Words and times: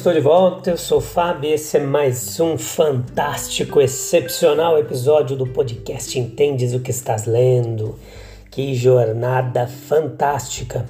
Estou 0.00 0.14
de 0.14 0.20
volta, 0.20 0.70
eu 0.70 0.78
sou 0.78 0.98
Fábio 0.98 1.50
e 1.50 1.52
esse 1.52 1.76
é 1.76 1.80
mais 1.80 2.40
um 2.40 2.56
fantástico, 2.56 3.82
excepcional 3.82 4.78
episódio 4.78 5.36
do 5.36 5.46
podcast 5.46 6.18
Entendes 6.18 6.72
o 6.72 6.80
que 6.80 6.90
estás 6.90 7.26
lendo. 7.26 7.98
Que 8.50 8.74
jornada 8.74 9.66
fantástica! 9.66 10.86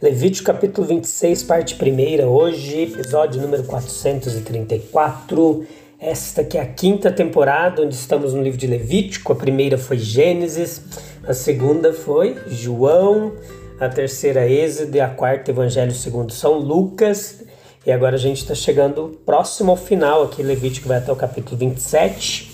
Levítico 0.00 0.46
capítulo 0.46 0.86
26, 0.86 1.42
parte 1.42 1.74
1, 1.74 2.26
hoje, 2.26 2.84
episódio 2.84 3.42
número 3.42 3.64
434. 3.64 5.66
Esta 6.00 6.42
que 6.42 6.56
é 6.56 6.62
a 6.62 6.66
quinta 6.66 7.12
temporada, 7.12 7.82
onde 7.82 7.94
estamos 7.94 8.32
no 8.32 8.42
livro 8.42 8.58
de 8.58 8.66
Levítico. 8.66 9.34
A 9.34 9.36
primeira 9.36 9.76
foi 9.76 9.98
Gênesis, 9.98 10.80
a 11.28 11.34
segunda 11.34 11.92
foi 11.92 12.34
João, 12.46 13.34
a 13.78 13.90
terceira 13.90 14.48
Êxodo 14.48 14.96
e 14.96 15.02
a 15.02 15.08
quarta 15.08 15.50
Evangelho 15.50 15.92
segundo 15.92 16.32
São 16.32 16.58
Lucas. 16.58 17.44
E 17.86 17.92
agora 17.92 18.16
a 18.16 18.18
gente 18.18 18.38
está 18.38 18.54
chegando 18.54 19.20
próximo 19.26 19.70
ao 19.70 19.76
final 19.76 20.22
aqui, 20.22 20.42
Levítico 20.42 20.88
vai 20.88 20.96
até 20.96 21.12
o 21.12 21.16
capítulo 21.16 21.58
27. 21.58 22.50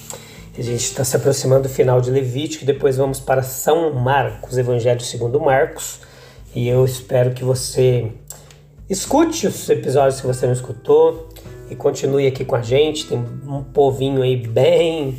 A 0.58 0.62
gente 0.62 0.82
está 0.82 1.04
se 1.04 1.14
aproximando 1.14 1.62
do 1.62 1.68
final 1.68 2.00
de 2.00 2.10
Levítico, 2.10 2.64
depois 2.64 2.96
vamos 2.96 3.20
para 3.20 3.40
São 3.40 3.94
Marcos, 3.94 4.58
Evangelho 4.58 5.00
segundo 5.00 5.38
Marcos. 5.38 6.00
E 6.52 6.68
eu 6.68 6.84
espero 6.84 7.30
que 7.30 7.44
você 7.44 8.10
escute 8.88 9.46
os 9.46 9.70
episódios 9.70 10.20
que 10.20 10.26
você 10.26 10.46
não 10.46 10.52
escutou 10.52 11.28
e 11.70 11.76
continue 11.76 12.26
aqui 12.26 12.44
com 12.44 12.56
a 12.56 12.62
gente. 12.62 13.06
Tem 13.06 13.24
um 13.46 13.62
povinho 13.62 14.22
aí 14.22 14.36
bem 14.36 15.16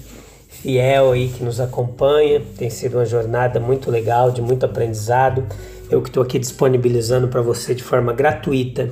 fiel 0.49 1.13
aí 1.13 1.29
que 1.29 1.41
nos 1.41 1.61
acompanha. 1.61 2.41
Tem 2.57 2.69
sido 2.69 2.97
uma 2.97 3.05
jornada 3.05 3.61
muito 3.61 3.89
legal, 3.89 4.29
de 4.29 4.41
muito 4.41 4.65
aprendizado. 4.65 5.47
Eu 5.89 6.01
que 6.01 6.09
estou 6.09 6.21
aqui 6.21 6.37
disponibilizando 6.37 7.29
para 7.29 7.41
você 7.41 7.73
de 7.73 7.81
forma 7.81 8.11
gratuita 8.11 8.89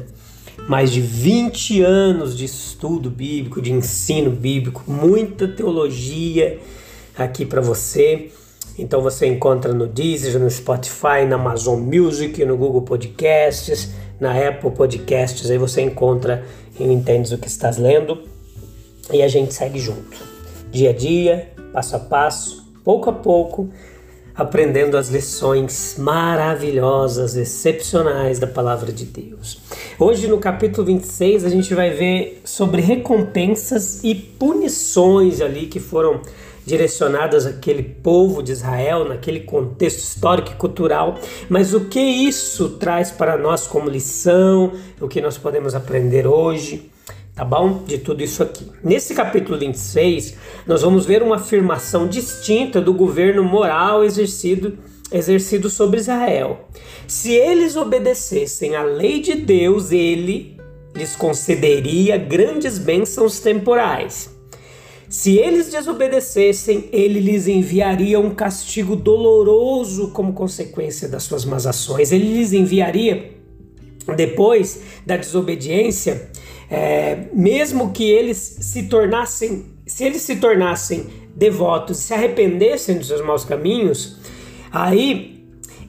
mais 0.69 0.91
de 0.91 1.01
20 1.01 1.81
anos 1.81 2.37
de 2.37 2.45
estudo 2.45 3.09
bíblico, 3.09 3.59
de 3.59 3.73
ensino 3.73 4.29
bíblico, 4.29 4.83
muita 4.85 5.47
teologia 5.47 6.59
aqui 7.17 7.43
para 7.43 7.59
você. 7.59 8.29
Então 8.77 9.01
você 9.01 9.25
encontra 9.25 9.73
no 9.73 9.87
Deezer, 9.87 10.39
no 10.39 10.47
Spotify, 10.47 11.25
na 11.27 11.37
Amazon 11.37 11.79
Music, 11.79 12.45
no 12.45 12.55
Google 12.55 12.83
Podcasts, 12.83 13.89
na 14.19 14.31
Apple 14.47 14.69
Podcasts. 14.69 15.49
Aí 15.49 15.57
você 15.57 15.81
encontra 15.81 16.45
e 16.79 16.83
entende 16.83 17.33
o 17.33 17.39
que 17.39 17.47
estás 17.47 17.79
lendo. 17.79 18.21
E 19.11 19.23
a 19.23 19.27
gente 19.27 19.51
segue 19.55 19.79
junto, 19.79 20.19
dia 20.71 20.91
a 20.91 20.93
dia, 20.93 21.51
passo 21.73 21.95
a 21.95 21.99
passo, 21.99 22.71
pouco 22.83 23.09
a 23.09 23.13
pouco 23.13 23.71
aprendendo 24.39 24.95
as 24.95 25.09
lições 25.09 25.95
maravilhosas, 25.99 27.35
excepcionais 27.35 28.39
da 28.39 28.47
palavra 28.47 28.89
de 28.89 29.03
Deus. 29.03 29.61
Hoje, 29.99 30.29
no 30.29 30.37
capítulo 30.37 30.87
26, 30.87 31.43
a 31.43 31.49
gente 31.49 31.75
vai 31.75 31.89
ver 31.89 32.41
sobre 32.45 32.81
recompensas 32.81 34.01
e 34.01 34.15
punições 34.15 35.41
ali 35.41 35.65
que 35.65 35.81
foram 35.81 36.21
direcionadas 36.65 37.45
àquele 37.45 37.83
povo 37.83 38.41
de 38.41 38.53
Israel, 38.53 39.03
naquele 39.03 39.41
contexto 39.41 39.99
histórico 39.99 40.51
e 40.51 40.55
cultural, 40.55 41.19
mas 41.49 41.73
o 41.73 41.85
que 41.85 41.99
isso 41.99 42.69
traz 42.69 43.11
para 43.11 43.37
nós 43.37 43.67
como 43.67 43.89
lição, 43.89 44.71
o 45.01 45.07
que 45.09 45.19
nós 45.19 45.37
podemos 45.37 45.75
aprender 45.75 46.25
hoje 46.25 46.89
tá 47.39 47.45
bom? 47.45 47.85
De 47.87 47.97
tudo 47.97 48.21
isso 48.21 48.43
aqui. 48.43 48.67
Nesse 48.83 49.15
capítulo 49.15 49.57
26, 49.57 50.35
nós 50.67 50.81
vamos 50.81 51.05
ver 51.05 51.23
uma 51.23 51.37
afirmação 51.37 52.05
distinta 52.05 52.81
do 52.81 52.93
governo 52.93 53.45
moral 53.45 54.03
exercido, 54.03 54.77
exercido 55.09 55.69
sobre 55.69 56.01
Israel. 56.01 56.67
Se 57.07 57.31
eles 57.31 57.77
obedecessem 57.77 58.75
à 58.75 58.83
lei 58.83 59.21
de 59.21 59.35
Deus, 59.35 59.93
ele 59.93 60.57
lhes 60.93 61.15
concederia 61.15 62.17
grandes 62.17 62.77
bênçãos 62.77 63.39
temporais. 63.39 64.37
Se 65.07 65.37
eles 65.37 65.71
desobedecessem, 65.71 66.89
ele 66.91 67.21
lhes 67.21 67.47
enviaria 67.47 68.19
um 68.19 68.31
castigo 68.31 68.97
doloroso 68.97 70.11
como 70.11 70.33
consequência 70.33 71.07
das 71.07 71.23
suas 71.23 71.45
más 71.45 71.65
ações. 71.65 72.11
Ele 72.11 72.33
lhes 72.33 72.51
enviaria, 72.51 73.31
depois 74.15 74.81
da 75.05 75.17
desobediência, 75.17 76.29
é, 76.69 77.25
mesmo 77.33 77.91
que 77.91 78.09
eles 78.09 78.37
se 78.37 78.83
tornassem, 78.83 79.65
se 79.85 80.03
eles 80.03 80.21
se 80.21 80.35
tornassem 80.35 81.07
devotos, 81.35 81.97
se 81.97 82.13
arrependessem 82.13 82.97
dos 82.97 83.07
seus 83.07 83.21
maus 83.21 83.43
caminhos, 83.43 84.17
aí 84.71 85.43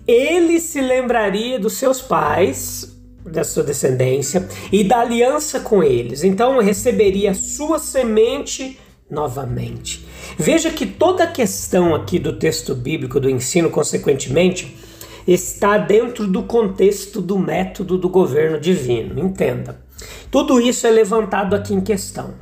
ele 0.07 0.59
se 0.59 0.81
lembraria 0.81 1.59
dos 1.59 1.75
seus 1.75 2.01
pais, 2.01 2.97
da 3.25 3.45
sua 3.45 3.63
descendência 3.63 4.49
e 4.73 4.83
da 4.83 5.01
aliança 5.01 5.61
com 5.61 5.83
eles. 5.83 6.25
Então 6.25 6.59
receberia 6.61 7.35
sua 7.35 7.79
semente 7.79 8.79
novamente. 9.11 10.07
Veja 10.39 10.71
que 10.71 10.87
toda 10.87 11.25
a 11.25 11.27
questão 11.27 11.95
aqui 11.95 12.19
do 12.19 12.39
texto 12.39 12.75
bíblico, 12.75 13.21
do 13.21 13.29
ensino, 13.29 13.69
consequentemente, 13.69 14.77
está 15.33 15.79
dentro 15.79 16.27
do 16.27 16.43
contexto 16.43 17.21
do 17.21 17.39
método 17.39 17.97
do 17.97 18.09
governo 18.09 18.59
divino. 18.59 19.21
Entenda. 19.21 19.81
Tudo 20.31 20.61
isso 20.61 20.87
é 20.87 20.91
levantado 20.91 21.55
aqui 21.55 21.75
em 21.75 21.81
questão. 21.81 22.35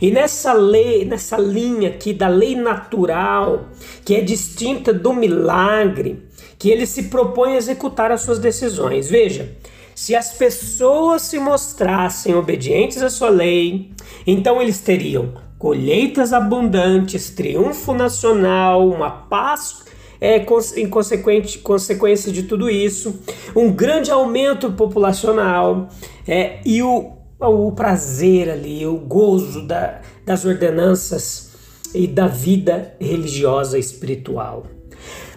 E 0.00 0.10
nessa 0.10 0.52
lei, 0.52 1.04
nessa 1.04 1.38
linha 1.38 1.88
aqui 1.88 2.12
da 2.12 2.28
lei 2.28 2.54
natural, 2.54 3.68
que 4.04 4.14
é 4.14 4.20
distinta 4.20 4.92
do 4.92 5.12
milagre, 5.12 6.22
que 6.58 6.70
ele 6.70 6.86
se 6.86 7.04
propõe 7.04 7.54
a 7.54 7.56
executar 7.56 8.10
as 8.10 8.22
suas 8.22 8.38
decisões. 8.38 9.08
Veja, 9.08 9.56
se 9.94 10.14
as 10.14 10.32
pessoas 10.34 11.22
se 11.22 11.38
mostrassem 11.38 12.34
obedientes 12.34 13.02
à 13.02 13.08
sua 13.08 13.30
lei, 13.30 13.92
então 14.26 14.60
eles 14.60 14.80
teriam 14.80 15.34
colheitas 15.58 16.32
abundantes, 16.32 17.30
triunfo 17.30 17.94
nacional, 17.94 18.86
uma 18.86 19.10
paz 19.10 19.84
é, 20.24 20.42
em 20.76 20.88
consequente, 20.88 21.58
consequência 21.58 22.32
de 22.32 22.44
tudo 22.44 22.70
isso, 22.70 23.20
um 23.54 23.70
grande 23.70 24.10
aumento 24.10 24.72
populacional 24.72 25.90
é, 26.26 26.60
e 26.64 26.82
o, 26.82 27.12
o 27.38 27.72
prazer 27.72 28.48
ali, 28.48 28.86
o 28.86 28.96
gozo 28.96 29.66
da, 29.66 30.00
das 30.24 30.46
ordenanças 30.46 31.50
e 31.94 32.06
da 32.06 32.26
vida 32.26 32.96
religiosa 32.98 33.78
espiritual. 33.78 34.64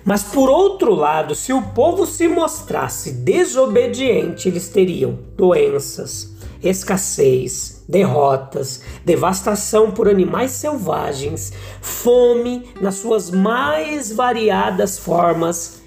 Mas 0.05 0.23
por 0.23 0.49
outro 0.49 0.95
lado, 0.95 1.35
se 1.35 1.51
o 1.51 1.61
povo 1.73 2.05
se 2.05 2.29
mostrasse 2.29 3.11
desobediente, 3.11 4.47
eles 4.47 4.69
teriam 4.69 5.19
doenças, 5.35 6.33
escassez, 6.63 7.76
derrotas, 7.87 8.81
devastação 9.05 9.91
por 9.91 10.09
animais 10.09 10.51
selvagens, 10.51 11.53
fome 11.81 12.69
nas 12.81 12.95
suas 12.95 13.31
mais 13.31 14.11
variadas 14.11 14.97
formas 14.97 15.81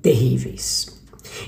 terríveis. 0.00 1.00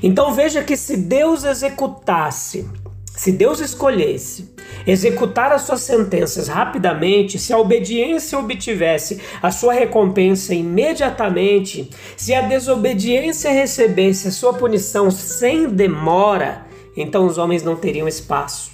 Então 0.03 0.33
veja 0.35 0.63
que 0.63 0.77
se 0.77 0.97
Deus 0.97 1.45
executasse 1.45 2.69
se 3.15 3.31
Deus 3.31 3.61
escolhesse 3.61 4.53
executar 4.87 5.53
as 5.53 5.63
suas 5.63 5.83
sentenças 5.83 6.49
rapidamente, 6.49 7.39
se 7.39 7.53
a 7.53 7.59
obediência 7.59 8.39
obtivesse 8.39 9.21
a 9.43 9.51
sua 9.51 9.75
recompensa 9.75 10.55
imediatamente, 10.55 11.91
se 12.17 12.35
a 12.35 12.41
desobediência 12.41 13.53
recebesse 13.53 14.29
a 14.29 14.33
sua 14.33 14.55
punição 14.55 15.11
sem 15.11 15.69
demora, 15.69 16.67
então 16.97 17.27
os 17.27 17.39
homens 17.39 17.63
não 17.63 17.77
teriam 17.77 18.09
espaço 18.09 18.73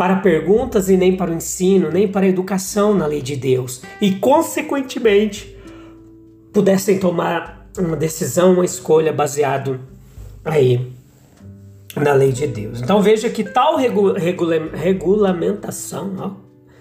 para 0.00 0.16
perguntas 0.16 0.88
e 0.88 0.96
nem 0.96 1.14
para 1.14 1.30
o 1.30 1.34
ensino, 1.34 1.90
nem 1.90 2.08
para 2.08 2.24
a 2.24 2.28
educação 2.30 2.94
na 2.94 3.04
lei 3.04 3.20
de 3.20 3.36
Deus, 3.36 3.82
e 4.00 4.12
consequentemente 4.12 5.54
pudessem 6.54 6.98
tomar 6.98 7.68
uma 7.78 7.98
decisão, 7.98 8.54
uma 8.54 8.64
escolha 8.64 9.12
baseado 9.12 9.78
aí 10.42 10.90
na 11.94 12.14
lei 12.14 12.32
de 12.32 12.46
Deus. 12.46 12.80
Então 12.80 13.02
veja 13.02 13.28
que 13.28 13.44
tal 13.44 13.76
regu 13.76 14.14
regula 14.14 14.70
regulamentação, 14.72 16.14
ó, 16.18 16.30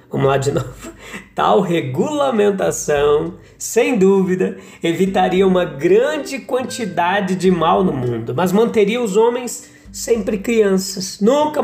vamos 0.10 0.26
lá 0.26 0.38
de 0.38 0.54
novo, 0.56 0.94
Tal 1.36 1.60
regulamentação, 1.60 3.34
sem 3.58 3.98
dúvida, 3.98 4.56
evitaria 4.82 5.46
uma 5.46 5.66
grande 5.66 6.40
quantidade 6.40 7.36
de 7.36 7.52
mal 7.52 7.84
no 7.84 7.92
mundo, 7.92 8.34
mas 8.34 8.54
manteria 8.54 9.02
os 9.04 9.18
homens 9.18 9.78
sempre 9.92 10.38
crianças, 10.38 11.20
nunca 11.20 11.62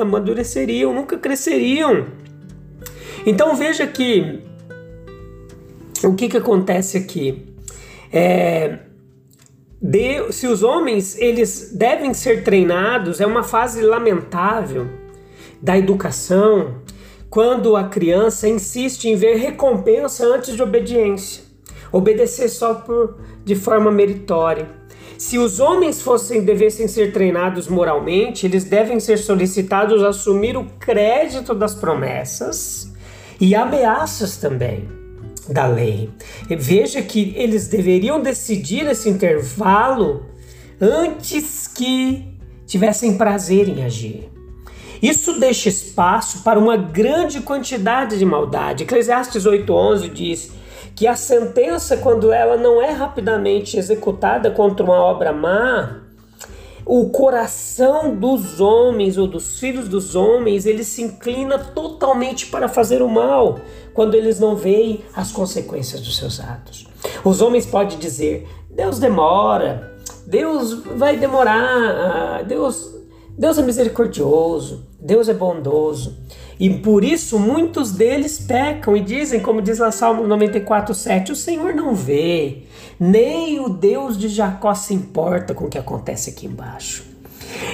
amadureceriam, 0.00 0.92
nunca 0.92 1.18
cresceriam. 1.18 2.06
Então 3.24 3.54
veja 3.54 3.86
que 3.86 4.40
o 6.04 6.14
que, 6.14 6.28
que 6.28 6.36
acontece 6.36 6.98
aqui? 6.98 7.54
É, 8.12 8.78
de, 9.80 10.32
se 10.32 10.46
os 10.46 10.62
homens 10.62 11.16
eles 11.18 11.72
devem 11.74 12.12
ser 12.14 12.44
treinados, 12.44 13.20
é 13.20 13.26
uma 13.26 13.42
fase 13.42 13.80
lamentável 13.82 14.86
da 15.60 15.78
educação 15.78 16.82
quando 17.30 17.76
a 17.76 17.84
criança 17.84 18.46
insiste 18.46 19.08
em 19.08 19.16
ver 19.16 19.36
recompensa 19.36 20.26
antes 20.26 20.54
de 20.54 20.62
obediência, 20.62 21.42
obedecer 21.90 22.48
só 22.48 22.74
por 22.74 23.18
de 23.44 23.54
forma 23.54 23.90
meritória. 23.90 24.81
Se 25.22 25.38
os 25.38 25.60
homens 25.60 26.02
fossem 26.02 26.44
devessem 26.44 26.88
ser 26.88 27.12
treinados 27.12 27.68
moralmente, 27.68 28.44
eles 28.44 28.64
devem 28.64 28.98
ser 28.98 29.18
solicitados 29.18 30.02
a 30.02 30.08
assumir 30.08 30.56
o 30.56 30.64
crédito 30.80 31.54
das 31.54 31.76
promessas 31.76 32.92
e 33.40 33.54
ameaças 33.54 34.36
também 34.36 34.88
da 35.48 35.64
lei. 35.64 36.10
Veja 36.48 37.00
que 37.00 37.34
eles 37.36 37.68
deveriam 37.68 38.20
decidir 38.20 38.84
esse 38.88 39.08
intervalo 39.08 40.26
antes 40.80 41.68
que 41.68 42.36
tivessem 42.66 43.16
prazer 43.16 43.68
em 43.68 43.84
agir. 43.84 44.28
Isso 45.00 45.38
deixa 45.38 45.68
espaço 45.68 46.42
para 46.42 46.58
uma 46.58 46.76
grande 46.76 47.40
quantidade 47.42 48.18
de 48.18 48.24
maldade. 48.24 48.82
Eclesiastes 48.82 49.46
8:11 49.46 50.08
diz 50.08 50.61
que 50.94 51.06
a 51.06 51.16
sentença, 51.16 51.96
quando 51.96 52.32
ela 52.32 52.56
não 52.56 52.80
é 52.80 52.90
rapidamente 52.90 53.76
executada 53.76 54.50
contra 54.50 54.84
uma 54.84 55.00
obra 55.00 55.32
má, 55.32 56.02
o 56.84 57.10
coração 57.10 58.14
dos 58.14 58.60
homens 58.60 59.16
ou 59.16 59.26
dos 59.26 59.58
filhos 59.58 59.88
dos 59.88 60.14
homens, 60.14 60.66
ele 60.66 60.82
se 60.84 61.02
inclina 61.02 61.58
totalmente 61.58 62.46
para 62.46 62.68
fazer 62.68 63.02
o 63.02 63.08
mal, 63.08 63.60
quando 63.94 64.14
eles 64.14 64.40
não 64.40 64.56
veem 64.56 65.04
as 65.14 65.30
consequências 65.30 66.00
dos 66.00 66.16
seus 66.16 66.40
atos. 66.40 66.88
Os 67.24 67.40
homens 67.40 67.66
podem 67.66 67.98
dizer: 67.98 68.48
Deus 68.70 68.98
demora, 68.98 69.92
Deus 70.26 70.74
vai 70.74 71.16
demorar, 71.16 71.56
ah, 71.58 72.42
Deus, 72.42 72.92
Deus 73.36 73.58
é 73.58 73.62
misericordioso, 73.62 74.86
Deus 75.00 75.28
é 75.28 75.34
bondoso. 75.34 76.18
E 76.60 76.70
por 76.70 77.02
isso 77.02 77.38
muitos 77.38 77.92
deles 77.92 78.38
pecam 78.38 78.96
e 78.96 79.00
dizem, 79.00 79.40
como 79.40 79.62
diz 79.62 79.78
lá 79.78 79.90
Salmo 79.90 80.22
94:7, 80.24 81.32
o 81.32 81.36
Senhor 81.36 81.74
não 81.74 81.94
vê, 81.94 82.64
nem 83.00 83.58
o 83.58 83.68
Deus 83.68 84.18
de 84.18 84.28
Jacó 84.28 84.74
se 84.74 84.94
importa 84.94 85.54
com 85.54 85.64
o 85.64 85.68
que 85.68 85.78
acontece 85.78 86.30
aqui 86.30 86.46
embaixo. 86.46 87.04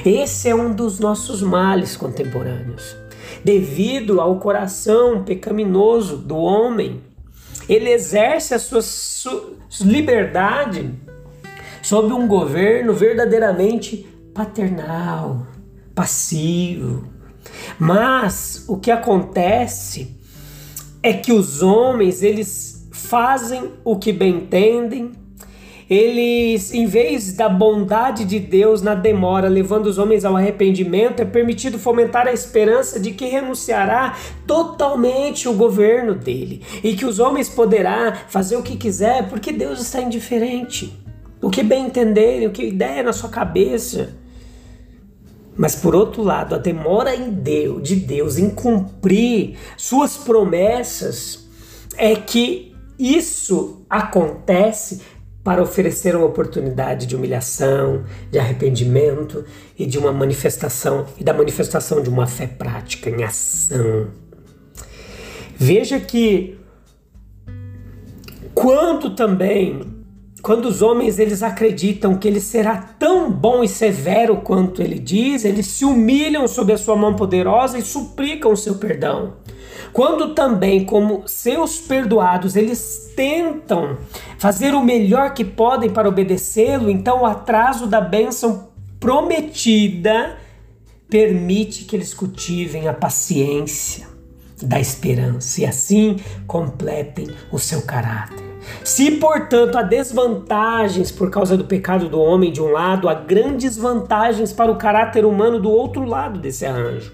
Esse 0.05 0.49
é 0.49 0.55
um 0.55 0.73
dos 0.73 0.99
nossos 0.99 1.43
males 1.43 1.97
contemporâneos. 1.97 2.97
Devido 3.45 4.21
ao 4.21 4.37
coração 4.37 5.23
pecaminoso 5.25 6.17
do 6.17 6.37
homem, 6.37 7.01
ele 7.69 7.91
exerce 7.91 8.55
a 8.55 8.59
sua 8.59 8.83
liberdade 9.83 10.91
sob 11.83 12.13
um 12.13 12.27
governo 12.27 12.95
verdadeiramente 12.95 14.07
paternal, 14.39 15.49
passivo. 15.97 17.03
Mas 17.77 18.65
o 18.69 18.77
que 18.77 18.89
acontece 18.89 20.17
é 21.03 21.13
que 21.13 21.33
os 21.33 21.61
homens, 21.61 22.23
eles 22.23 22.89
fazem 22.93 23.73
o 23.85 23.99
que 23.99 24.13
bem 24.13 24.37
entendem, 24.37 25.11
eles, 25.91 26.73
em 26.73 26.87
vez 26.87 27.33
da 27.33 27.49
bondade 27.49 28.25
de 28.25 28.39
Deus 28.39 28.81
na 28.81 28.95
demora, 28.95 29.49
levando 29.49 29.87
os 29.87 29.99
homens 29.99 30.25
ao 30.25 30.37
arrependimento, 30.37 31.21
é 31.21 31.25
permitido 31.25 31.77
fomentar 31.77 32.29
a 32.29 32.33
esperança 32.33 33.01
de 33.01 33.11
que 33.11 33.25
renunciará 33.25 34.17
totalmente 34.47 35.49
o 35.49 35.55
governo 35.55 36.15
dele 36.15 36.63
e 36.85 36.95
que 36.95 37.07
os 37.07 37.19
homens 37.19 37.49
poderá 37.49 38.13
fazer 38.29 38.55
o 38.55 38.63
que 38.63 38.77
quiser 38.77 39.29
porque 39.29 39.51
Deus 39.51 39.81
está 39.81 40.01
indiferente. 40.01 40.97
O 41.41 41.51
que 41.51 41.63
bem 41.65 41.87
entenderem, 41.87 42.47
o 42.47 42.53
que 42.53 42.71
der 42.71 43.03
na 43.03 43.13
sua 43.13 43.31
cabeça. 43.31 44.28
Mas 45.59 45.75
por 45.75 45.95
outro 45.95 46.23
lado, 46.23 46.55
a 46.55 46.59
demora 46.59 47.15
em 47.15 47.33
Deus, 47.33 47.83
de 47.83 47.97
Deus 47.97 48.39
em 48.39 48.49
cumprir 48.49 49.59
suas 49.77 50.17
promessas 50.17 51.49
é 51.97 52.15
que 52.15 52.77
isso 52.97 53.85
acontece 53.91 55.03
para 55.43 55.61
oferecer 55.61 56.15
uma 56.15 56.27
oportunidade 56.27 57.07
de 57.07 57.17
humilhação, 57.17 58.05
de 58.31 58.39
arrependimento 58.39 59.45
e 59.77 59.85
de 59.85 59.99
uma 59.99 60.13
manifestação 60.13 61.07
e 61.19 61.25
da 61.25 61.33
manifestação 61.33 62.03
de 62.03 62.09
uma 62.09 62.27
fé 62.27 62.47
prática 62.47 63.11
em 63.11 63.25
ação. 63.25 64.09
Veja 65.57 65.99
que 65.99 66.57
quando 68.55 69.15
também 69.17 69.98
quando 70.43 70.67
os 70.67 70.83
homens 70.83 71.19
eles 71.19 71.43
acreditam 71.43 72.17
que 72.17 72.29
ele 72.29 72.41
será 72.41 72.77
tão 72.77 73.31
bom 73.31 73.65
e 73.65 73.69
severo 73.69 74.37
quanto 74.37 74.81
ele 74.81 74.99
diz, 74.99 75.45
eles 75.45 75.67
se 75.67 75.85
humilham 75.85 76.47
sob 76.47 76.73
a 76.73 76.79
sua 76.79 76.97
mão 76.97 77.15
poderosa 77.15 77.79
e 77.79 77.83
suplicam 77.83 78.53
o 78.53 78.57
seu 78.57 78.77
perdão. 78.77 79.35
Quando 79.93 80.35
também, 80.35 80.85
como 80.85 81.23
seus 81.27 81.79
perdoados, 81.81 82.57
eles 82.57 83.13
tentam 83.17 83.99
fazer 84.39 84.75
o 84.75 84.83
melhor 84.83 85.35
que 85.35 85.45
podem 85.45 85.91
para 85.91 86.09
obedecê-lo, 86.09 86.91
então 86.91 87.23
o 87.23 87.27
atraso 87.27 87.87
da 87.87 88.01
bênção 88.01 88.69
prometida 89.01 90.37
permite 91.09 91.85
que 91.85 91.97
eles 91.97 92.13
cultivem 92.13 92.87
a 92.87 92.93
paciência 92.93 94.07
da 94.63 94.79
esperança 94.79 95.63
e 95.63 95.67
assim 95.67 96.17
completem 96.47 97.29
o 97.51 97.59
seu 97.59 97.83
caráter. 97.83 98.48
Se, 98.85 99.13
portanto, 99.13 99.77
há 99.77 99.83
desvantagens 99.83 101.11
por 101.11 101.31
causa 101.31 101.57
do 101.57 101.65
pecado 101.65 102.09
do 102.09 102.21
homem 102.21 102.51
de 102.51 102.61
um 102.61 102.71
lado, 102.71 103.09
há 103.09 103.15
grandes 103.15 103.77
vantagens 103.77 104.53
para 104.53 104.71
o 104.71 104.77
caráter 104.77 105.25
humano 105.25 105.61
do 105.61 105.71
outro 105.71 106.05
lado 106.05 106.39
desse 106.39 106.65
arranjo. 106.65 107.13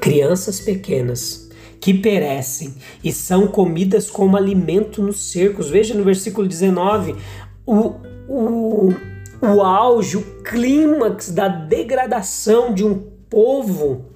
Crianças 0.00 0.60
pequenas 0.60 1.50
que 1.80 1.92
perecem 1.92 2.74
e 3.02 3.12
são 3.12 3.46
comidas 3.46 4.10
como 4.10 4.36
alimento 4.36 5.02
nos 5.02 5.30
cercos. 5.30 5.68
Veja 5.68 5.94
no 5.94 6.02
versículo 6.02 6.48
19 6.48 7.14
o, 7.66 7.94
o, 8.28 8.94
o 9.42 9.62
auge, 9.62 10.16
o 10.16 10.22
clímax 10.42 11.30
da 11.30 11.48
degradação 11.48 12.72
de 12.72 12.84
um 12.84 12.98
povo 13.28 14.06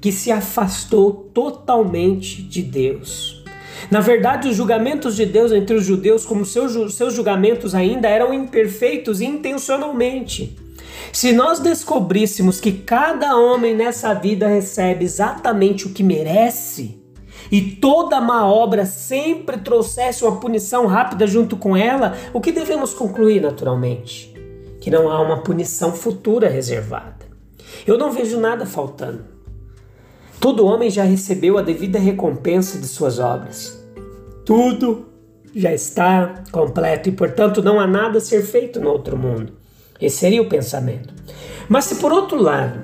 que 0.00 0.10
se 0.10 0.32
afastou 0.32 1.12
totalmente 1.12 2.42
de 2.42 2.62
Deus. 2.62 3.39
Na 3.88 4.00
verdade, 4.00 4.48
os 4.48 4.56
julgamentos 4.56 5.14
de 5.14 5.24
Deus 5.24 5.52
entre 5.52 5.76
os 5.76 5.84
judeus, 5.84 6.26
como 6.26 6.44
seus, 6.44 6.94
seus 6.94 7.14
julgamentos 7.14 7.74
ainda, 7.74 8.08
eram 8.08 8.34
imperfeitos 8.34 9.20
intencionalmente. 9.20 10.56
Se 11.12 11.32
nós 11.32 11.60
descobríssemos 11.60 12.60
que 12.60 12.72
cada 12.72 13.36
homem 13.36 13.74
nessa 13.74 14.14
vida 14.14 14.46
recebe 14.46 15.04
exatamente 15.04 15.86
o 15.86 15.90
que 15.90 16.02
merece, 16.02 17.00
e 17.50 17.60
toda 17.60 18.20
má 18.20 18.46
obra 18.46 18.86
sempre 18.86 19.58
trouxesse 19.58 20.24
uma 20.24 20.38
punição 20.38 20.86
rápida 20.86 21.26
junto 21.26 21.56
com 21.56 21.76
ela, 21.76 22.16
o 22.32 22.40
que 22.40 22.52
devemos 22.52 22.94
concluir 22.94 23.40
naturalmente? 23.40 24.32
Que 24.80 24.90
não 24.90 25.10
há 25.10 25.20
uma 25.20 25.42
punição 25.42 25.92
futura 25.92 26.48
reservada. 26.48 27.26
Eu 27.86 27.98
não 27.98 28.12
vejo 28.12 28.38
nada 28.38 28.64
faltando. 28.64 29.39
Todo 30.40 30.64
homem 30.64 30.88
já 30.88 31.04
recebeu 31.04 31.58
a 31.58 31.62
devida 31.62 31.98
recompensa 31.98 32.78
de 32.78 32.86
suas 32.86 33.18
obras. 33.18 33.78
Tudo 34.44 35.06
já 35.54 35.72
está 35.72 36.42
completo 36.50 37.10
e, 37.10 37.12
portanto, 37.12 37.62
não 37.62 37.78
há 37.78 37.86
nada 37.86 38.18
a 38.18 38.20
ser 38.20 38.42
feito 38.42 38.80
no 38.80 38.90
outro 38.90 39.18
mundo. 39.18 39.52
Esse 40.00 40.16
seria 40.16 40.40
o 40.40 40.48
pensamento. 40.48 41.12
Mas 41.68 41.84
se 41.84 41.96
por 41.96 42.10
outro 42.10 42.40
lado 42.40 42.82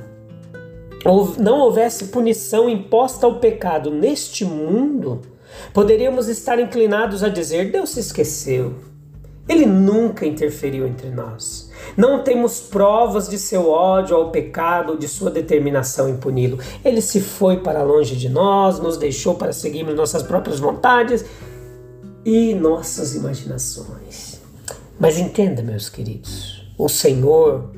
não 1.38 1.60
houvesse 1.60 2.06
punição 2.08 2.68
imposta 2.68 3.24
ao 3.24 3.40
pecado 3.40 3.90
neste 3.90 4.44
mundo, 4.44 5.22
poderíamos 5.72 6.28
estar 6.28 6.58
inclinados 6.60 7.24
a 7.24 7.28
dizer: 7.28 7.70
Deus 7.70 7.90
se 7.90 8.00
esqueceu. 8.00 8.74
Ele 9.48 9.64
nunca 9.64 10.26
interferiu 10.26 10.86
entre 10.86 11.08
nós. 11.10 11.70
Não 11.96 12.22
temos 12.24 12.60
provas 12.60 13.28
de 13.28 13.38
seu 13.38 13.70
ódio 13.70 14.16
ao 14.16 14.30
pecado 14.30 14.92
ou 14.92 14.98
de 14.98 15.06
sua 15.06 15.30
determinação 15.30 16.08
em 16.08 16.16
puni-lo. 16.16 16.58
Ele 16.84 17.00
se 17.00 17.20
foi 17.20 17.58
para 17.58 17.82
longe 17.82 18.16
de 18.16 18.28
nós, 18.28 18.80
nos 18.80 18.96
deixou 18.96 19.36
para 19.36 19.52
seguirmos 19.52 19.94
nossas 19.94 20.22
próprias 20.22 20.58
vontades 20.58 21.24
e 22.24 22.54
nossas 22.54 23.14
imaginações. 23.14 24.40
Mas 24.98 25.18
entenda, 25.18 25.62
meus 25.62 25.88
queridos, 25.88 26.66
o 26.76 26.88
Senhor, 26.88 27.70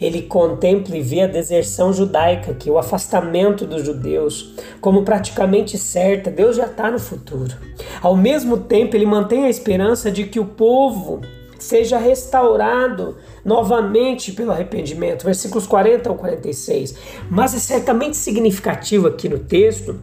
ele 0.00 0.22
contempla 0.22 0.96
e 0.96 1.02
vê 1.02 1.20
a 1.20 1.26
deserção 1.28 1.92
judaica, 1.92 2.52
que 2.52 2.68
é 2.68 2.72
o 2.72 2.78
afastamento 2.78 3.64
dos 3.64 3.84
judeus, 3.84 4.54
como 4.82 5.04
praticamente 5.04 5.78
certa, 5.78 6.28
Deus 6.28 6.56
já 6.56 6.66
está 6.66 6.90
no 6.90 6.98
futuro. 6.98 7.54
Ao 8.02 8.16
mesmo 8.16 8.58
tempo, 8.58 8.96
ele 8.96 9.06
mantém 9.06 9.44
a 9.44 9.48
esperança 9.48 10.10
de 10.10 10.24
que 10.24 10.40
o 10.40 10.44
povo 10.44 11.20
seja 11.56 11.96
restaurado 11.98 13.16
novamente 13.44 14.32
pelo 14.32 14.50
arrependimento. 14.50 15.24
Versículos 15.24 15.68
40 15.68 16.10
ao 16.10 16.16
46. 16.16 16.96
Mas 17.30 17.54
é 17.54 17.58
certamente 17.58 18.16
significativo 18.16 19.06
aqui 19.06 19.28
no 19.28 19.38
texto 19.38 20.00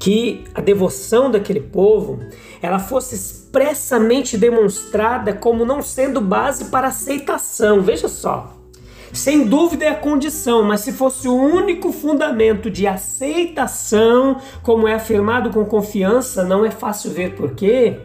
que 0.00 0.42
a 0.52 0.60
devoção 0.60 1.30
daquele 1.30 1.60
povo 1.60 2.18
ela 2.60 2.80
fosse 2.80 3.14
expressamente 3.14 4.36
demonstrada 4.36 5.32
como 5.32 5.64
não 5.64 5.80
sendo 5.80 6.20
base 6.20 6.66
para 6.66 6.88
aceitação. 6.88 7.80
Veja 7.80 8.08
só. 8.08 8.63
Sem 9.14 9.46
dúvida 9.46 9.84
é 9.84 9.88
a 9.90 9.94
condição, 9.94 10.64
mas 10.64 10.80
se 10.80 10.92
fosse 10.92 11.28
o 11.28 11.34
único 11.34 11.92
fundamento 11.92 12.68
de 12.68 12.84
aceitação, 12.84 14.38
como 14.60 14.88
é 14.88 14.94
afirmado 14.94 15.50
com 15.50 15.64
confiança, 15.64 16.42
não 16.42 16.66
é 16.66 16.70
fácil 16.72 17.12
ver 17.12 17.36
por 17.36 17.54
quê. 17.54 17.96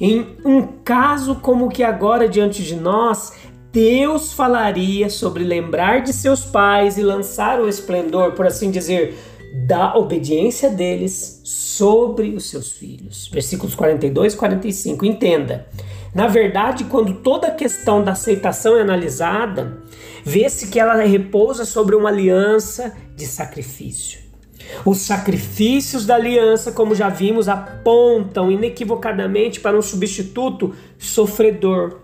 Em 0.00 0.24
um 0.44 0.62
caso 0.84 1.34
como 1.36 1.66
o 1.66 1.68
que 1.68 1.82
agora 1.82 2.28
diante 2.28 2.62
de 2.62 2.76
nós, 2.76 3.32
Deus 3.72 4.32
falaria 4.32 5.10
sobre 5.10 5.42
lembrar 5.42 6.02
de 6.02 6.12
seus 6.12 6.44
pais 6.44 6.96
e 6.96 7.02
lançar 7.02 7.60
o 7.60 7.68
esplendor, 7.68 8.32
por 8.32 8.46
assim 8.46 8.70
dizer, 8.70 9.18
da 9.66 9.96
obediência 9.96 10.70
deles 10.70 11.40
sobre 11.42 12.28
os 12.28 12.48
seus 12.48 12.70
filhos. 12.70 13.26
Versículos 13.26 13.74
42 13.74 14.34
e 14.34 14.36
45. 14.36 15.04
Entenda. 15.04 15.66
Na 16.14 16.28
verdade, 16.28 16.84
quando 16.84 17.14
toda 17.14 17.48
a 17.48 17.50
questão 17.50 18.04
da 18.04 18.12
aceitação 18.12 18.78
é 18.78 18.82
analisada, 18.82 19.82
vê-se 20.24 20.68
que 20.68 20.80
ela 20.80 20.94
repousa 21.04 21.64
sobre 21.64 21.94
uma 21.94 22.08
aliança 22.08 22.96
de 23.14 23.26
sacrifício. 23.26 24.24
Os 24.84 24.98
sacrifícios 24.98 26.06
da 26.06 26.14
aliança, 26.14 26.72
como 26.72 26.94
já 26.94 27.08
vimos, 27.08 27.48
apontam 27.48 28.50
inequivocadamente 28.50 29.60
para 29.60 29.76
um 29.76 29.82
substituto 29.82 30.74
sofredor, 30.98 32.00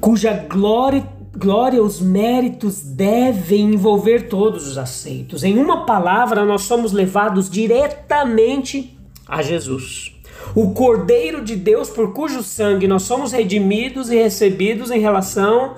cuja 0.00 0.32
glória, 0.32 1.06
glória, 1.36 1.82
os 1.82 2.00
méritos 2.00 2.80
devem 2.80 3.72
envolver 3.72 4.28
todos 4.28 4.66
os 4.66 4.78
aceitos. 4.78 5.44
Em 5.44 5.58
uma 5.58 5.86
palavra, 5.86 6.44
nós 6.44 6.62
somos 6.62 6.92
levados 6.92 7.48
diretamente 7.48 8.98
a 9.26 9.42
Jesus. 9.42 10.12
O 10.54 10.72
Cordeiro 10.72 11.44
de 11.44 11.56
Deus, 11.56 11.90
por 11.90 12.12
cujo 12.12 12.42
sangue 12.42 12.88
nós 12.88 13.02
somos 13.02 13.32
redimidos 13.32 14.10
e 14.10 14.16
recebidos 14.16 14.90
em 14.90 15.00
relação 15.00 15.74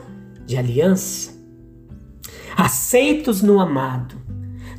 de 0.51 0.57
aliança. 0.57 1.31
Aceitos 2.57 3.41
no 3.41 3.61
amado, 3.61 4.17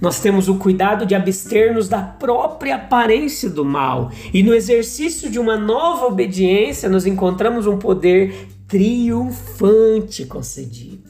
nós 0.01 0.19
temos 0.19 0.49
o 0.49 0.55
cuidado 0.55 1.05
de 1.05 1.15
abster-nos 1.15 1.87
da 1.87 2.01
própria 2.01 2.75
aparência 2.75 3.49
do 3.49 3.63
mal, 3.63 4.11
e 4.33 4.43
no 4.43 4.53
exercício 4.53 5.29
de 5.29 5.39
uma 5.39 5.57
nova 5.57 6.05
obediência, 6.07 6.89
nós 6.89 7.05
encontramos 7.05 7.65
um 7.65 7.77
poder 7.77 8.49
triunfante 8.67 10.25
concedido. 10.25 11.09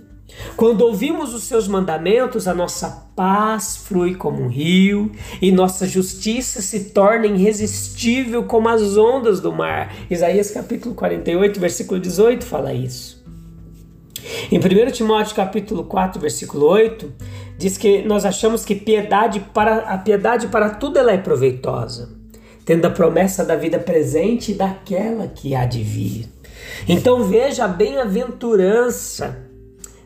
Quando 0.56 0.82
ouvimos 0.82 1.34
os 1.34 1.44
seus 1.44 1.68
mandamentos, 1.68 2.48
a 2.48 2.54
nossa 2.54 3.12
paz 3.16 3.78
flui 3.78 4.16
como 4.16 4.42
um 4.42 4.48
rio 4.48 5.12
e 5.42 5.52
nossa 5.52 5.88
justiça 5.88 6.62
se 6.62 6.92
torna 6.92 7.28
irresistível 7.28 8.44
como 8.44 8.70
as 8.70 8.98
ondas 8.98 9.40
do 9.40 9.52
mar. 9.52 9.94
Isaías 10.10 10.50
capítulo 10.50 10.96
48, 10.96 11.60
versículo 11.60 12.00
18 12.00 12.46
fala 12.46 12.74
isso. 12.74 13.21
Em 14.52 14.58
1 14.58 14.92
Timóteo 14.92 15.36
capítulo 15.36 15.84
4, 15.84 16.20
versículo 16.20 16.68
8, 16.68 17.12
diz 17.58 17.78
que 17.78 18.02
nós 18.04 18.26
achamos 18.26 18.66
que 18.66 18.76
piedade 18.76 19.40
para 19.54 19.78
a 19.80 19.98
piedade 19.98 20.48
para 20.48 20.72
tudo 20.72 21.00
ela 21.00 21.12
é 21.12 21.18
proveitosa, 21.18 22.10
tendo 22.66 22.86
a 22.86 22.90
promessa 22.90 23.44
da 23.46 23.56
vida 23.56 23.80
presente 23.80 24.52
e 24.52 24.56
daquela 24.56 25.28
que 25.28 25.56
há 25.56 25.66
de 25.66 25.82
vir. 25.82 26.30
Então 26.88 27.24
veja 27.24 27.66
a 27.66 27.68
bem-aventurança 27.68 29.38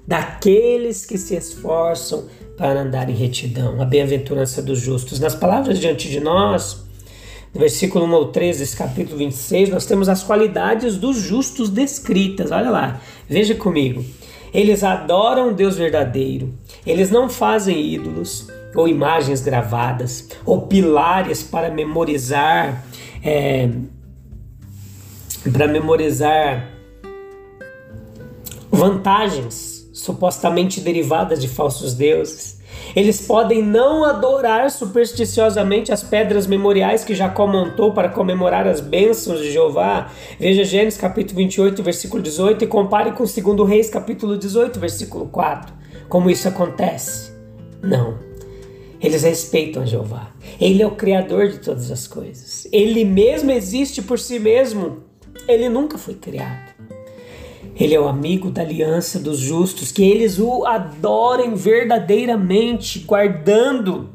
daqueles 0.07 1.05
que 1.05 1.17
se 1.17 1.36
esforçam 1.36 2.25
para 2.57 2.81
andar 2.81 3.10
em 3.10 3.15
retidão, 3.15 3.81
a 3.81 3.86
bem-aventurança 3.86 4.62
dos 4.62 4.79
justos. 4.79 5.19
Nas 5.19 5.36
palavras 5.36 5.79
diante 5.79 6.10
de 6.10 6.19
nós, 6.19 6.85
no 7.55 7.62
versículo 7.62 8.03
1 8.05 8.13
ao 8.13 8.25
3 8.25 8.59
desse 8.59 8.75
capítulo 8.75 9.17
26, 9.17 9.69
nós 9.69 9.85
temos 9.85 10.09
as 10.09 10.21
qualidades 10.21 10.97
dos 10.97 11.15
justos 11.17 11.69
descritas. 11.69 12.51
Olha 12.51 12.69
lá, 12.69 13.01
veja 13.29 13.55
comigo. 13.55 14.03
Eles 14.53 14.83
adoram 14.83 15.53
Deus 15.53 15.77
verdadeiro, 15.77 16.53
eles 16.85 17.09
não 17.09 17.29
fazem 17.29 17.93
ídolos 17.93 18.47
ou 18.75 18.88
imagens 18.88 19.41
gravadas 19.41 20.29
ou 20.45 20.63
pilares 20.63 21.43
para 21.43 21.69
memorizar 21.69 22.85
é, 23.24 23.69
para 25.51 25.67
memorizar 25.67 26.69
vantagens 28.71 29.75
supostamente 29.95 30.81
derivadas 30.81 31.39
de 31.41 31.47
falsos 31.47 31.93
deuses. 31.93 32.59
Eles 32.93 33.25
podem 33.25 33.63
não 33.63 34.03
adorar 34.03 34.69
supersticiosamente 34.69 35.89
as 35.89 36.03
pedras 36.03 36.45
memoriais 36.45 37.05
que 37.05 37.15
Jacó 37.15 37.47
montou 37.47 37.93
para 37.93 38.09
comemorar 38.09 38.67
as 38.67 38.81
bênçãos 38.81 39.39
de 39.39 39.53
Jeová. 39.53 40.11
Veja 40.37 40.65
Gênesis 40.65 40.99
capítulo 40.99 41.37
28, 41.37 41.81
versículo 41.81 42.21
18 42.21 42.65
e 42.65 42.67
compare 42.67 43.13
com 43.13 43.23
2 43.23 43.69
Reis 43.69 43.89
capítulo 43.89 44.37
18, 44.37 44.77
versículo 44.81 45.27
4. 45.27 45.73
Como 46.09 46.29
isso 46.29 46.49
acontece? 46.49 47.31
Não. 47.81 48.19
Eles 48.99 49.23
respeitam 49.23 49.83
a 49.83 49.85
Jeová. 49.85 50.27
Ele 50.59 50.83
é 50.83 50.87
o 50.87 50.91
criador 50.91 51.47
de 51.47 51.59
todas 51.59 51.89
as 51.89 52.05
coisas. 52.05 52.67
Ele 52.69 53.05
mesmo 53.05 53.49
existe 53.49 54.01
por 54.01 54.19
si 54.19 54.39
mesmo. 54.39 55.03
Ele 55.47 55.69
nunca 55.69 55.97
foi 55.97 56.15
criado. 56.15 56.64
Ele 57.75 57.94
é 57.94 58.00
o 58.00 58.08
amigo 58.08 58.50
da 58.50 58.62
aliança 58.62 59.20
dos 59.20 59.38
justos, 59.38 59.91
que 59.91 60.03
eles 60.03 60.39
o 60.39 60.65
adorem 60.65 61.55
verdadeiramente, 61.55 63.00
guardando 63.00 64.10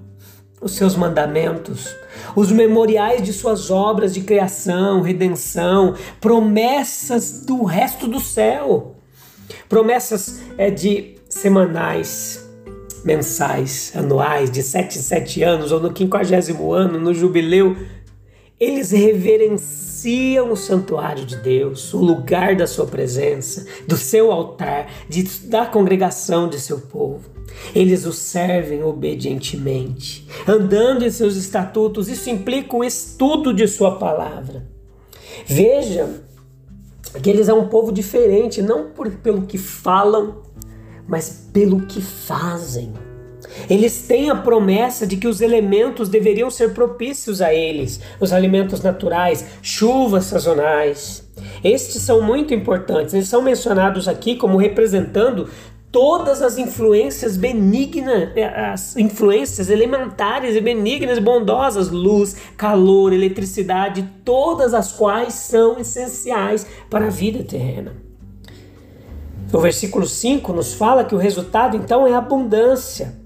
os 0.62 0.72
seus 0.72 0.96
mandamentos, 0.96 1.94
os 2.34 2.50
memoriais 2.50 3.22
de 3.22 3.32
suas 3.32 3.70
obras 3.70 4.14
de 4.14 4.22
criação, 4.22 5.02
redenção, 5.02 5.94
promessas 6.20 7.44
do 7.44 7.64
resto 7.64 8.06
do 8.06 8.20
céu, 8.20 8.96
promessas 9.68 10.40
é, 10.56 10.70
de 10.70 11.16
semanais, 11.28 12.48
mensais, 13.04 13.92
anuais, 13.94 14.50
de 14.50 14.62
sete 14.62 14.98
em 14.98 15.02
sete 15.02 15.42
anos, 15.42 15.70
ou 15.70 15.80
no 15.80 15.92
quinquagésimo 15.92 16.72
ano, 16.72 16.98
no 16.98 17.12
jubileu, 17.12 17.76
eles 18.58 18.90
reverenciam 18.90 19.89
o 20.50 20.56
santuário 20.56 21.24
de 21.24 21.36
Deus, 21.36 21.92
o 21.92 21.98
lugar 21.98 22.56
da 22.56 22.66
sua 22.66 22.86
presença, 22.86 23.66
do 23.86 23.96
seu 23.96 24.32
altar, 24.32 24.90
de, 25.08 25.22
da 25.46 25.66
congregação 25.66 26.48
de 26.48 26.58
seu 26.60 26.78
povo. 26.78 27.28
Eles 27.74 28.06
o 28.06 28.12
servem 28.12 28.82
obedientemente, 28.82 30.26
andando 30.46 31.04
em 31.04 31.10
seus 31.10 31.36
estatutos. 31.36 32.08
Isso 32.08 32.30
implica 32.30 32.76
o 32.76 32.84
estudo 32.84 33.52
de 33.52 33.66
sua 33.68 33.98
palavra. 33.98 34.66
Veja 35.46 36.22
que 37.22 37.28
eles 37.28 37.46
são 37.46 37.60
um 37.60 37.68
povo 37.68 37.92
diferente, 37.92 38.62
não 38.62 38.90
por, 38.90 39.10
pelo 39.10 39.42
que 39.42 39.58
falam, 39.58 40.42
mas 41.06 41.48
pelo 41.52 41.82
que 41.86 42.00
fazem. 42.00 42.92
Eles 43.68 44.02
têm 44.02 44.30
a 44.30 44.36
promessa 44.36 45.06
de 45.06 45.16
que 45.16 45.28
os 45.28 45.40
elementos 45.40 46.08
deveriam 46.08 46.50
ser 46.50 46.72
propícios 46.72 47.40
a 47.40 47.52
eles, 47.52 48.00
os 48.18 48.32
alimentos 48.32 48.80
naturais, 48.80 49.44
chuvas 49.62 50.24
sazonais. 50.24 51.28
Estes 51.62 52.02
são 52.02 52.22
muito 52.22 52.54
importantes, 52.54 53.14
eles 53.14 53.28
são 53.28 53.42
mencionados 53.42 54.08
aqui 54.08 54.36
como 54.36 54.58
representando 54.58 55.48
todas 55.92 56.40
as 56.40 56.56
influências 56.56 57.36
benignas, 57.36 58.30
eh, 58.36 58.44
as 58.44 58.96
influências 58.96 59.68
elementares 59.68 60.54
e 60.54 60.60
benignas, 60.60 61.18
bondosas, 61.18 61.90
luz, 61.90 62.36
calor, 62.56 63.12
eletricidade, 63.12 64.08
todas 64.24 64.72
as 64.72 64.92
quais 64.92 65.34
são 65.34 65.78
essenciais 65.78 66.66
para 66.88 67.06
a 67.06 67.10
vida 67.10 67.42
terrena. 67.42 68.10
O 69.52 69.58
versículo 69.58 70.06
5 70.06 70.52
nos 70.52 70.74
fala 70.74 71.04
que 71.04 71.14
o 71.14 71.18
resultado 71.18 71.76
então 71.76 72.06
é 72.06 72.14
abundância. 72.14 73.18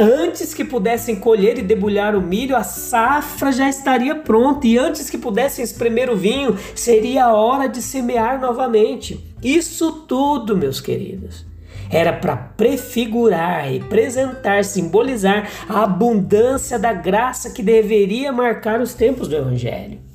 Antes 0.00 0.54
que 0.54 0.64
pudessem 0.64 1.16
colher 1.16 1.58
e 1.58 1.62
debulhar 1.62 2.14
o 2.14 2.20
milho, 2.20 2.56
a 2.56 2.62
safra 2.62 3.50
já 3.50 3.68
estaria 3.68 4.14
pronta, 4.14 4.64
e 4.64 4.78
antes 4.78 5.10
que 5.10 5.18
pudessem 5.18 5.64
espremer 5.64 6.08
o 6.08 6.16
vinho, 6.16 6.56
seria 6.72 7.24
a 7.24 7.34
hora 7.34 7.68
de 7.68 7.82
semear 7.82 8.40
novamente. 8.40 9.34
Isso 9.42 9.90
tudo, 10.06 10.56
meus 10.56 10.80
queridos, 10.80 11.44
era 11.90 12.12
para 12.12 12.36
prefigurar, 12.36 13.68
representar, 13.68 14.64
simbolizar 14.64 15.50
a 15.68 15.82
abundância 15.82 16.78
da 16.78 16.92
graça 16.92 17.50
que 17.50 17.62
deveria 17.62 18.30
marcar 18.30 18.80
os 18.80 18.94
tempos 18.94 19.26
do 19.26 19.34
Evangelho. 19.34 20.07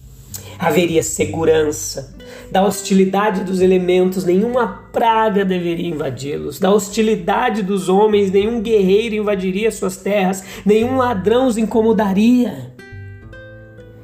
Haveria 0.58 1.04
segurança. 1.04 2.16
Da 2.52 2.64
hostilidade 2.64 3.44
dos 3.44 3.62
elementos, 3.62 4.26
nenhuma 4.26 4.88
praga 4.92 5.44
deveria 5.44 5.88
invadi-los. 5.88 6.60
Da 6.60 6.72
hostilidade 6.72 7.64
dos 7.64 7.90
homens, 7.90 8.32
nenhum 8.32 8.62
guerreiro 8.62 9.16
invadiria 9.16 9.72
suas 9.72 9.98
terras, 9.98 10.44
nenhum 10.66 10.98
ladrão 10.98 11.48
os 11.48 11.58
incomodaria. 11.58 12.74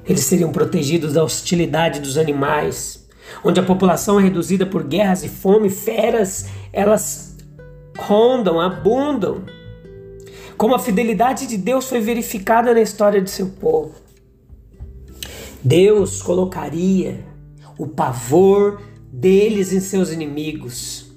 Eles 0.08 0.22
seriam 0.22 0.51
protegidos 0.51 1.13
da 1.13 1.24
hostilidade 1.24 2.00
dos 2.00 2.18
animais, 2.18 3.08
onde 3.44 3.60
a 3.60 3.63
população 3.63 4.20
é 4.20 4.24
reduzida 4.24 4.65
por 4.65 4.84
guerras 4.84 5.24
e 5.24 5.29
fome, 5.29 5.70
feras, 5.70 6.48
elas 6.74 7.38
rondam, 7.96 8.60
abundam. 8.60 9.44
Como 10.58 10.74
a 10.74 10.79
fidelidade 10.79 11.46
de 11.46 11.58
Deus 11.58 11.88
foi 11.88 12.01
verificada 12.01 12.74
na 12.74 12.82
história 12.82 13.22
de 13.22 13.29
seu 13.29 13.48
povo. 13.48 14.09
Deus 15.63 16.22
colocaria 16.22 17.25
o 17.78 17.88
pavor 17.88 18.82
deles 19.12 19.74
em 19.74 19.80
seus 19.80 20.12
inimigos. 20.12 21.12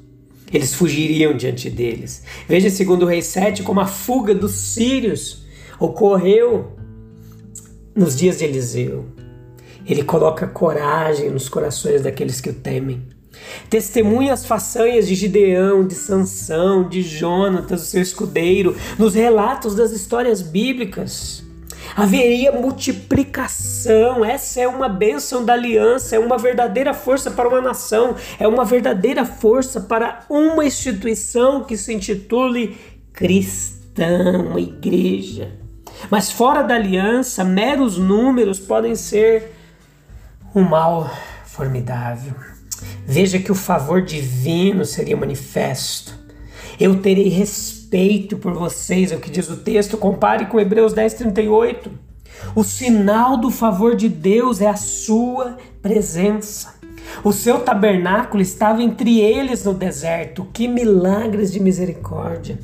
Eles 0.52 0.74
fugiriam 0.74 1.34
diante 1.34 1.70
deles. 1.70 2.22
Veja 2.48 2.68
segundo 2.68 3.06
rei 3.06 3.22
7 3.22 3.62
como 3.62 3.80
a 3.80 3.86
fuga 3.86 4.34
dos 4.34 4.52
sírios 4.52 5.44
ocorreu 5.78 6.72
nos 7.94 8.16
dias 8.16 8.38
de 8.38 8.44
Eliseu. 8.44 9.06
Ele 9.86 10.04
coloca 10.04 10.46
coragem 10.46 11.30
nos 11.30 11.48
corações 11.48 12.02
daqueles 12.02 12.40
que 12.40 12.50
o 12.50 12.54
temem. 12.54 13.02
Testemunha 13.68 14.32
as 14.32 14.44
façanhas 14.44 15.08
de 15.08 15.14
Gideão, 15.14 15.86
de 15.86 15.94
Sansão, 15.94 16.88
de 16.88 17.02
Jonatas, 17.02 17.82
o 17.82 17.86
seu 17.86 18.02
escudeiro, 18.02 18.76
nos 18.98 19.14
relatos 19.14 19.74
das 19.74 19.90
histórias 19.90 20.42
bíblicas. 20.42 21.42
Haveria 21.94 22.52
multiplicação, 22.52 24.24
essa 24.24 24.60
é 24.60 24.68
uma 24.68 24.88
bênção 24.88 25.44
da 25.44 25.52
aliança, 25.52 26.16
é 26.16 26.18
uma 26.18 26.38
verdadeira 26.38 26.94
força 26.94 27.30
para 27.30 27.48
uma 27.48 27.60
nação, 27.60 28.16
é 28.38 28.48
uma 28.48 28.64
verdadeira 28.64 29.26
força 29.26 29.80
para 29.80 30.24
uma 30.28 30.64
instituição 30.64 31.64
que 31.64 31.76
se 31.76 31.92
intitule 31.92 32.78
cristã, 33.12 34.46
uma 34.48 34.60
igreja. 34.60 35.52
Mas 36.10 36.32
fora 36.32 36.62
da 36.62 36.74
aliança, 36.74 37.44
meros 37.44 37.98
números 37.98 38.58
podem 38.58 38.94
ser 38.94 39.52
um 40.54 40.62
mal 40.62 41.10
formidável. 41.44 42.34
Veja 43.06 43.38
que 43.38 43.52
o 43.52 43.54
favor 43.54 44.00
divino 44.00 44.84
seria 44.84 45.16
manifesto. 45.16 46.18
Eu 46.80 47.00
terei 47.00 47.28
respeito 47.28 47.81
por 48.36 48.54
vocês, 48.54 49.12
é 49.12 49.16
o 49.16 49.20
que 49.20 49.30
diz 49.30 49.50
o 49.50 49.56
texto. 49.56 49.98
Compare 49.98 50.46
com 50.46 50.58
Hebreus 50.58 50.94
10, 50.94 51.14
38. 51.14 51.90
O 52.54 52.64
sinal 52.64 53.36
do 53.36 53.50
favor 53.50 53.94
de 53.94 54.08
Deus 54.08 54.60
é 54.62 54.68
a 54.68 54.76
sua 54.76 55.58
presença. 55.82 56.74
O 57.22 57.32
seu 57.32 57.60
tabernáculo 57.60 58.42
estava 58.42 58.82
entre 58.82 59.20
eles 59.20 59.64
no 59.64 59.74
deserto. 59.74 60.48
Que 60.52 60.66
milagres 60.66 61.52
de 61.52 61.60
misericórdia 61.60 62.58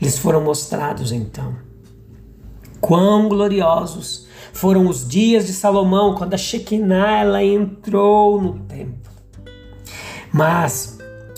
lhes 0.00 0.18
foram 0.18 0.42
mostrados 0.42 1.10
então. 1.10 1.54
Quão 2.78 3.30
gloriosos 3.30 4.26
foram 4.52 4.86
os 4.88 5.08
dias 5.08 5.46
de 5.46 5.54
Salomão 5.54 6.14
quando 6.14 6.34
a 6.34 6.38
Shekinah 6.38 7.20
ela 7.20 7.42
entrou 7.42 8.40
no 8.40 8.58
templo. 8.60 9.10
Mas 10.30 10.95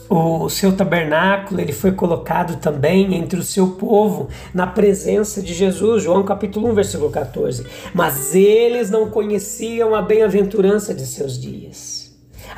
o 0.09 0.49
seu 0.49 0.75
tabernáculo 0.75 1.61
ele 1.61 1.73
foi 1.73 1.93
colocado 1.93 2.57
também 2.61 3.15
entre 3.15 3.39
o 3.39 3.43
seu 3.43 3.73
povo 3.73 4.29
na 4.55 4.67
presença 4.67 5.43
de 5.43 5.53
Jesus, 5.53 6.03
João 6.03 6.23
capítulo 6.23 6.71
1, 6.71 6.75
versículo 6.75 7.11
14. 7.11 7.67
Mas 7.93 8.35
eles 8.35 8.91
não 8.91 9.11
conheciam 9.11 9.95
a 9.95 10.01
bem-aventurança 10.01 10.95
de 10.95 11.05
seus 11.07 11.39
dias. 11.39 11.98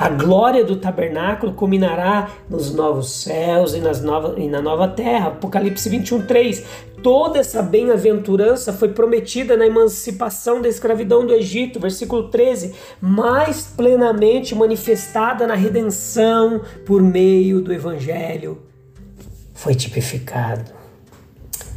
A 0.00 0.08
glória 0.08 0.64
do 0.64 0.76
tabernáculo 0.76 1.52
culminará 1.52 2.30
nos 2.48 2.72
novos 2.74 3.10
céus 3.10 3.74
e, 3.74 3.80
nas 3.80 4.00
nova, 4.02 4.34
e 4.40 4.48
na 4.48 4.62
nova 4.62 4.88
terra. 4.88 5.28
Apocalipse 5.28 5.90
21, 5.90 6.22
3. 6.22 6.64
Toda 7.02 7.38
essa 7.38 7.60
bem-aventurança 7.62 8.72
foi 8.72 8.88
prometida 8.94 9.58
na 9.58 9.66
emancipação 9.66 10.62
da 10.62 10.70
escravidão 10.70 11.26
do 11.26 11.34
Egito, 11.34 11.78
versículo 11.78 12.30
13, 12.30 12.74
mais 12.98 13.64
plenamente 13.66 14.54
manifestada 14.54 15.46
na 15.46 15.54
redenção 15.54 16.62
por 16.86 17.02
meio 17.02 17.60
do 17.60 17.70
Evangelho. 17.70 18.62
Foi 19.52 19.74
tipificado. 19.74 20.72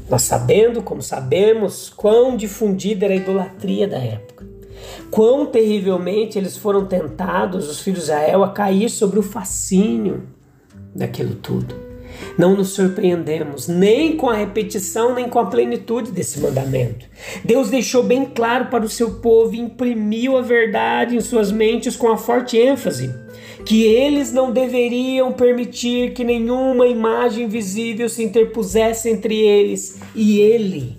Nós 0.09 0.21
sabendo, 0.21 0.81
como 0.81 1.01
sabemos, 1.01 1.89
quão 1.89 2.37
difundida 2.37 3.03
era 3.03 3.15
a 3.15 3.17
idolatria 3.17 3.85
da 3.85 3.97
época. 3.97 4.52
Quão 5.13 5.45
terrivelmente 5.45 6.39
eles 6.39 6.57
foram 6.57 6.87
tentados, 6.87 7.69
os 7.69 7.81
filhos 7.81 7.99
de 7.99 8.05
Israel, 8.05 8.43
a 8.43 8.49
cair 8.49 8.89
sobre 8.89 9.19
o 9.19 9.21
fascínio 9.21 10.23
daquilo 10.95 11.35
tudo. 11.35 11.75
Não 12.35 12.55
nos 12.55 12.69
surpreendemos 12.69 13.67
nem 13.67 14.17
com 14.17 14.27
a 14.27 14.33
repetição, 14.33 15.13
nem 15.13 15.29
com 15.29 15.37
a 15.37 15.45
plenitude 15.45 16.11
desse 16.11 16.39
mandamento. 16.39 17.05
Deus 17.45 17.69
deixou 17.69 18.01
bem 18.01 18.25
claro 18.25 18.71
para 18.71 18.83
o 18.83 18.89
seu 18.89 19.19
povo 19.19 19.53
e 19.53 19.59
imprimiu 19.59 20.35
a 20.35 20.41
verdade 20.41 21.15
em 21.15 21.21
suas 21.21 21.51
mentes 21.51 21.95
com 21.95 22.11
a 22.11 22.17
forte 22.17 22.57
ênfase 22.57 23.13
que 23.63 23.83
eles 23.83 24.33
não 24.33 24.51
deveriam 24.51 25.31
permitir 25.31 26.13
que 26.13 26.23
nenhuma 26.23 26.87
imagem 26.87 27.47
visível 27.47 28.09
se 28.09 28.23
interpusesse 28.23 29.09
entre 29.09 29.39
eles 29.39 29.99
e 30.15 30.39
ele, 30.39 30.97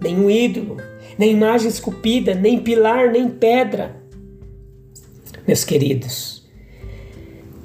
nenhum 0.00 0.30
ídolo, 0.30 0.76
nem 1.18 1.32
imagem 1.32 1.68
esculpida, 1.68 2.34
nem 2.34 2.58
pilar, 2.58 3.10
nem 3.10 3.28
pedra. 3.28 3.96
Meus 5.46 5.64
queridos, 5.64 6.46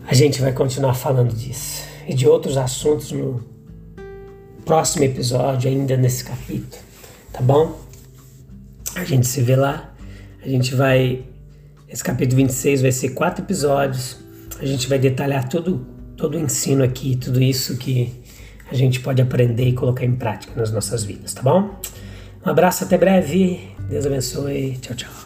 a 0.08 0.14
gente 0.14 0.42
vai 0.42 0.54
continuar 0.54 0.94
falando 0.94 1.34
disso 1.34 1.84
e 2.08 2.14
de 2.14 2.28
outros 2.28 2.58
assuntos 2.58 3.12
no 3.12 3.44
próximo 4.66 5.04
episódio, 5.04 5.70
ainda 5.70 5.98
nesse 5.98 6.24
capítulo, 6.24 6.82
tá 7.34 7.42
bom? 7.42 7.80
A 8.96 9.04
gente 9.04 9.28
se 9.28 9.42
vê 9.42 9.56
lá. 9.56 9.94
A 10.44 10.48
gente 10.48 10.76
vai. 10.76 11.24
Esse 11.88 12.04
capítulo 12.04 12.38
26 12.38 12.82
vai 12.82 12.92
ser 12.92 13.10
quatro 13.10 13.44
episódios. 13.44 14.18
A 14.60 14.66
gente 14.66 14.88
vai 14.88 15.00
detalhar 15.00 15.48
todo, 15.48 15.86
todo 16.16 16.36
o 16.36 16.40
ensino 16.40 16.84
aqui, 16.84 17.16
tudo 17.16 17.42
isso 17.42 17.78
que 17.78 18.22
a 18.70 18.76
gente 18.76 19.00
pode 19.00 19.22
aprender 19.22 19.68
e 19.68 19.74
colocar 19.74 20.06
em 20.06 20.16
prática 20.16 20.54
nas 20.56 20.72
nossas 20.72 21.04
vidas, 21.04 21.34
tá 21.34 21.42
bom? 21.42 21.80
Um 22.46 22.50
abraço, 22.50 22.84
até 22.84 22.98
breve. 22.98 23.60
Deus 23.90 24.06
abençoe. 24.06 24.78
Tchau, 24.82 24.96
tchau. 24.96 25.21